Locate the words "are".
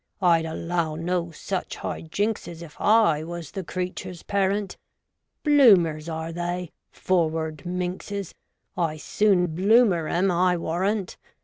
6.09-6.31